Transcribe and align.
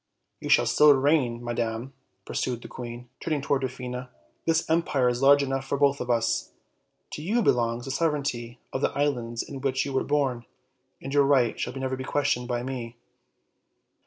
"You 0.39 0.49
shall 0.49 0.65
still 0.65 0.95
reign, 0.95 1.43
madam," 1.43 1.93
pursued 2.25 2.63
the 2.63 2.67
queen, 2.67 3.09
turning 3.19 3.39
to 3.43 3.47
Dwarfina; 3.59 4.09
"this 4.47 4.67
empire 4.67 5.09
is 5.09 5.21
large 5.21 5.43
enough 5.43 5.63
for 5.63 5.77
both 5.77 6.01
of 6.01 6.09
us. 6.09 6.49
To 7.11 7.21
you 7.21 7.43
belongs 7.43 7.85
the 7.85 7.91
sovereignty 7.91 8.57
of 8.73 8.81
the 8.81 8.89
islands 8.97 9.43
in 9.43 9.61
which 9.61 9.85
you 9.85 9.93
were 9.93 10.03
born, 10.03 10.47
and 11.03 11.13
your 11.13 11.25
right 11.25 11.59
shall 11.59 11.73
never 11.73 11.95
be 11.95 12.03
questioned 12.03 12.47
by 12.47 12.63
me. 12.63 12.97